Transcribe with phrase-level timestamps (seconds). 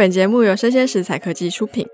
[0.00, 1.86] 本节目由生鲜食材科技出品。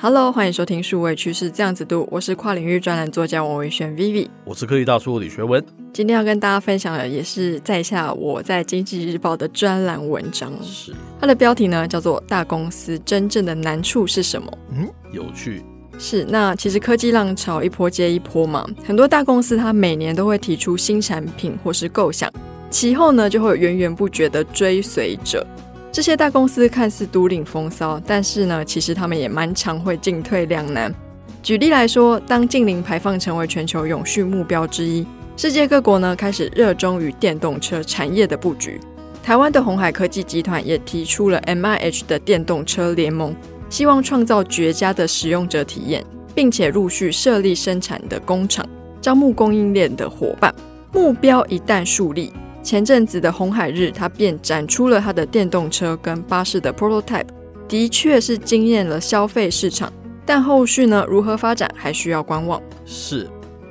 [0.00, 5.64] Hello，欢迎收听数位趋势这样子读，我是跨领域专栏作家王维轩 Vivi，我是科技大叔李学文。
[5.92, 14.50] 今天要跟大家分享的也是在下我在经济日报的专栏文章，是它的标题呢叫做《大公司真正的难处是什么》？
[14.72, 15.62] 嗯，有趣。
[16.00, 22.28] 是，那其实科技浪潮一波接一波嘛，很多大公司它每年都会提出新产品或是构想。
[22.74, 25.46] 其后呢，就会源源不绝的追随者。
[25.92, 30.92] 这些大公司看似独领风骚，但是呢，其实他们也蛮常会进退两难。
[31.40, 38.80] 举例来说，当净零排放成为全球永续目标之一，世界各国呢开始热衷于电动车产业的布局。
[39.22, 43.32] 台湾的鸿海科技集团也提出了 MIH 的电动车联盟，
[43.70, 48.66] 希望创造绝佳的使用者体验，并且陆续设立生产的工厂，
[49.00, 50.52] 招募供应链的伙伴。
[50.92, 52.32] 目标一旦树立。
[52.64, 57.28] 前阵子的红海日，他便展出了他的电动车跟巴士的 prototype，
[57.68, 59.92] 的确是惊艳了消费市场。
[60.24, 62.58] 但后续呢，如何发展还需要观望。
[62.86, 63.28] 是，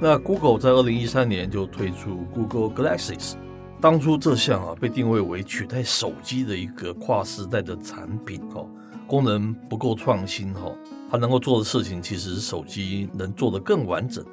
[0.00, 3.32] 那 Google 在二零一三年就推出 Google Glasses，
[3.80, 8.68] 当初这项啊被定位为取代手机的一个跨时代的产品哦，
[9.08, 10.72] 功能不够创新哈，
[11.10, 14.24] 它能够做的事情其实手机能做得更完整。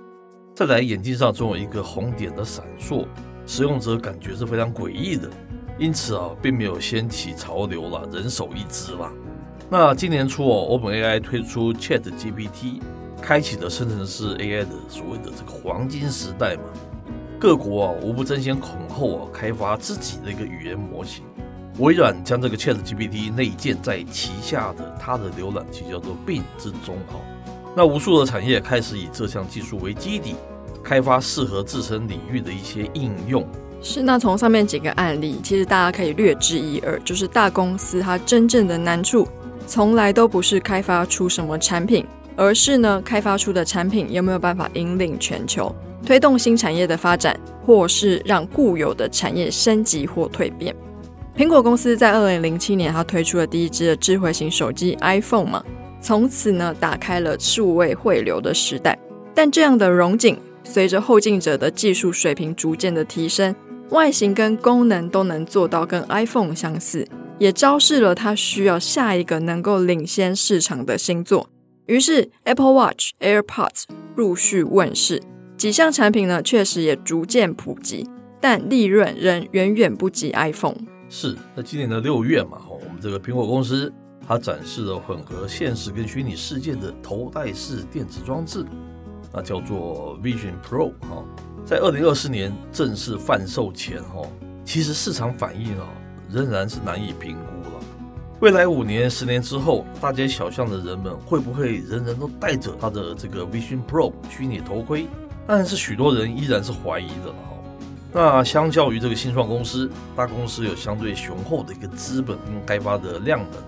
[0.54, 3.08] 再来眼镜上总有一个红点的闪烁。
[3.46, 5.30] 使用者感觉是非常诡异的，
[5.78, 9.12] 因此啊，并没有掀起潮流了，人手一支了。
[9.70, 12.80] 那今年初哦，OpenAI 推出 ChatGPT，
[13.22, 16.64] 开启了生成式 AI 的所谓的这个黄金时代嘛。
[17.40, 21.24] 各国啊，无不争先恐后啊，开发自己的一个语言模型。
[21.80, 27.20] 微软将这个 ChatGPT 内建在旗下的它的浏览器叫做 Bing 之中哈。
[27.76, 30.36] 那无数的产业开始以这项技术为基底。
[30.84, 33.48] 开发适合自身领域的一些应用。
[33.82, 39.28] 是，那从上面几个案例，其实大家可以略知一二，就是大公司它真正的难处，
[39.68, 42.06] 从来都不是开发出什么产品，
[42.38, 45.74] 而是呢，开发出的产品有没有办法引领全球，
[46.06, 50.74] 推动新产业的发展，或是让固有的产业升级或蜕变。
[51.36, 55.62] 苹果公司在二零零七年，它推出了第一支的智慧型手机 iPhone 嘛，
[56.00, 58.98] 从此呢，打开了数位汇流的时代。
[59.36, 60.40] 但这样的融景。
[60.64, 63.56] 随着后进者的技术水平逐渐的提升，
[63.90, 67.08] 外形跟功能都能做到跟 iPhone 相似，
[67.38, 71.50] 也昭示了它需要下一个能够领先市场的新作。
[71.86, 73.84] 于是 Apple Watch、AirPods
[74.16, 75.22] 陆续问世，
[75.58, 78.08] 几项产品呢确实也逐渐普及，
[78.40, 80.78] 但利润仍远远不及 iPhone。
[81.10, 83.94] 是，那今年的六月嘛，我们这个苹果公司
[84.26, 88.66] 它展示了混合现实跟虚拟世界的头戴式电子装置。
[89.34, 91.24] 那叫做 Vision Pro 哈，
[91.66, 94.22] 在二零二四年正式贩售前哈，
[94.64, 95.88] 其实市场反应啊
[96.30, 97.84] 仍然是难以评估了。
[98.42, 105.08] 未来五年、十年之后，大街小巷的人们会不会人人都戴着他的这个 Vision Pro 虚拟头盔？
[105.48, 107.54] 但是许多人依然是怀疑的哈。
[108.12, 113.64] 那相较于这个新创公司，大公司有相对雄厚的一个资本跟开发的量能，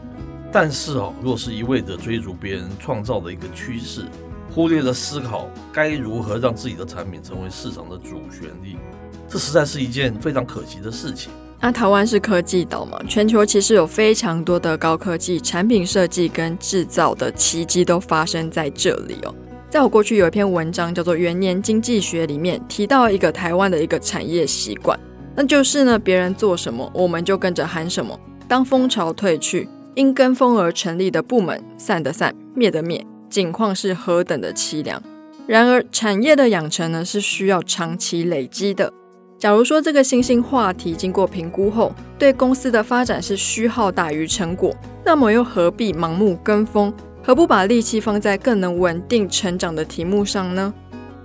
[0.52, 4.06] 但是啊，若是一味的追逐别人创造的一个趋势。
[4.53, 8.78] 忽略了思考该如何让自己的产品成为市场的主旋律，
[9.28, 11.31] 这实在是一件非常可惜的事情。
[11.61, 19.33] 那台湾是科技岛嘛，全球其实有非常多的高科技产品设计跟制造的奇迹都发生在这里哦。
[19.69, 24.97] 在我过去有一篇文章叫做《元年经济学》里面提到一个台湾的一个产业习惯，
[25.35, 28.18] 那就是呢，别人做什么我们就跟着喊什么。
[28.48, 33.03] 当风潮退去，因跟风而成立的部门散的散，灭的灭。
[33.30, 35.01] 境况是何等的凄凉。
[35.48, 38.92] 然而，产业的养成呢，是需要长期累积的。
[39.38, 44.74] 假如说这个新兴话题经过评估后，对公司的发展是虚耗大于成果，
[45.04, 46.94] 那么又何必盲目跟风？
[47.22, 50.74] 何不把力气放在更能稳定成长的题目上呢？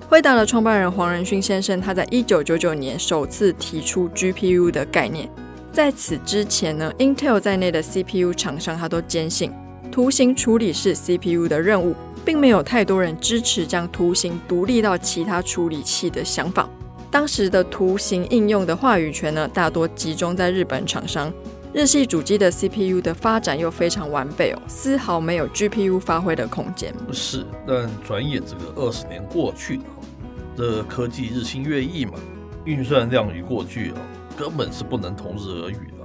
[0.08, 5.30] 辉达的创办人黄仁勋先生，他在一九九九年首次提出 GPU 的概念。
[5.72, 9.52] 在此之前呢，Intel 在内的 CPU 厂商他都坚信。
[9.90, 16.68] 图形处理是 CPU 的任务，并没有太多人支持将图形独立到其他处理器的想法。
[17.10, 21.32] 当时的图形应用的话语权呢，大多集中在日本厂商。
[21.72, 26.92] 日系主机的 CPU 的发展又非常完备哦，丝毫没有 GPU 发挥的空间。
[27.06, 29.84] 不是，但转眼这个二十年过去了，
[30.56, 32.14] 这科技日新月异嘛，
[32.64, 33.98] 运算量与过去啊，
[34.36, 35.99] 根本是不能同日而语的。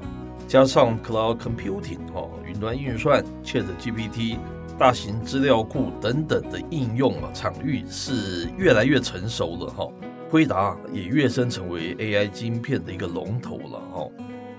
[0.47, 4.37] 加上 Cloud Computing 哈，云端运算、ChatGPT、
[4.77, 9.87] 大型资料库等等的应用啊，场域是越来越成熟了哈。
[10.29, 14.07] 辉达也跃升成为 AI 晶片的一个龙头了哈。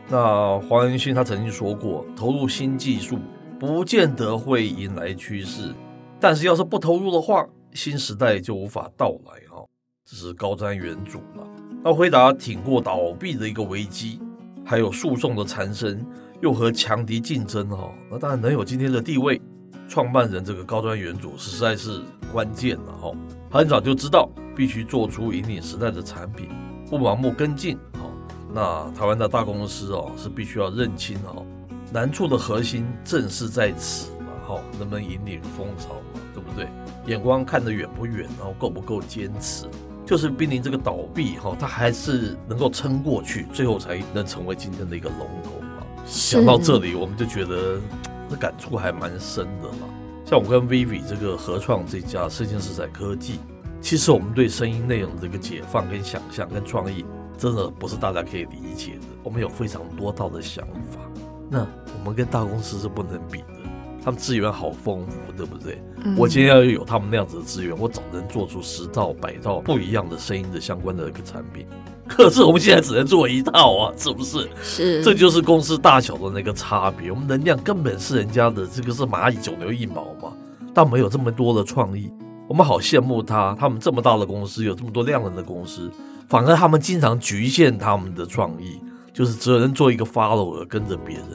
[0.08, 3.18] 那黄仁勋他曾经说过，投入新技术
[3.58, 5.74] 不见得会迎来趋势，
[6.18, 9.64] 但是要是不投入的话，新时代就无法到来哈。
[10.04, 11.46] 这是高瞻远瞩了。
[11.84, 14.20] 那辉达挺过倒闭的一个危机，
[14.66, 16.04] 还有诉讼的缠身，
[16.40, 17.94] 又和强敌竞争哈。
[18.10, 19.40] 那当然能有今天的地位，
[19.88, 22.02] 创办人这个高瞻远瞩实在是
[22.32, 23.12] 关键了哈。
[23.48, 26.48] 很早就知道必须做出引领时代的产品，
[26.90, 28.00] 不盲目跟进哈。
[28.52, 31.46] 那台湾的大公司哦，是必须要认清哦，
[31.92, 36.68] 难处的核心正是在此嘛，哈，能不能引领风潮嘛，对不对？
[37.06, 39.66] 眼光看得远不远，然后够不够坚持？
[40.06, 45.84] 就是濒临这个倒闭哈，它还是能够撑过去，最后才能成为今天的一个龙头嘛。
[46.06, 47.80] 想到这里，我们就觉得
[48.30, 49.88] 这感触还蛮深的嘛。
[50.24, 53.40] 像我跟 Vivi 这个合创这家声鲜时采科技，
[53.80, 57.04] 其实我们对声音内容的这个解放跟想象跟创意。
[57.38, 59.02] 真的不是大家可以理解的。
[59.22, 61.00] 我们有非常多道的想法，
[61.50, 61.66] 那
[61.98, 63.55] 我们跟大公司是不能比的。
[64.06, 65.82] 他们资源好丰富，对不对？
[66.04, 71.66] 嗯、我今天要有他们那样子的资源，我早能做出十套、百套不一样的声音的相关的一个产品。
[72.06, 74.48] 可是我们现在只能做一套啊，是不是？
[74.62, 77.10] 是，这就是公司大小的那个差别。
[77.10, 80.32] 我们能量根本是人家的，这个是蚂蚁九牛一毛嘛。
[80.72, 82.08] 但没有这么多的创意，
[82.46, 83.56] 我们好羡慕他。
[83.58, 85.90] 他们这么大的公司，有这么多量人的公司。
[86.28, 88.80] 反而他们经常局限他们的创意，
[89.12, 91.26] 就是只能做一个 follower 跟着别人。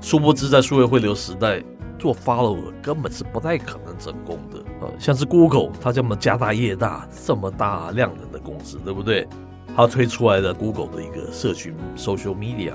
[0.00, 1.62] 殊不知在数位汇流时代，
[2.02, 4.58] 做 follower 根本是不太可能成功的。
[4.80, 9.28] 呃，像是 Google，它这么家大业大，这么大量人的公司，对不对？
[9.76, 12.72] 它推出来的 Google 的一个社群 social media，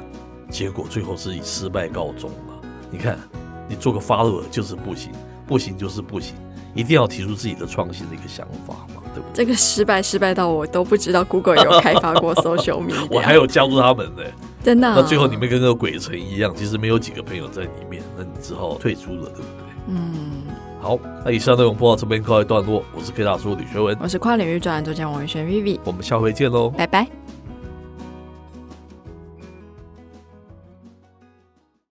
[0.50, 2.62] 结果最后是以失败告终了。
[2.90, 3.20] 你看，
[3.68, 5.12] 你做个 follower 就是不行，
[5.46, 6.34] 不行就是不行。
[6.74, 9.34] 一定要提出自己的创新的一个想法嘛，对不对？
[9.34, 14.24] 这个失败失败到我都不知道 Google 有开发过 social media， 我还有加入他们呢，
[14.68, 14.96] 真的、啊。
[14.98, 19.66] 那最后你们跟个鬼城一样，其实没有几个朋友在里面，那你只好退出了，对不对？
[19.88, 20.44] 嗯。
[20.82, 27.08] 好，那以上内容播到这边告一段落，我是 K 大叔李学文，我是跨领域专栏作家王宇轩 Vivi，我们下回见喽，拜拜。